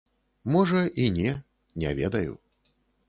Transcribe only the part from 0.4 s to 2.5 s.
Можа, і не, не ведаю.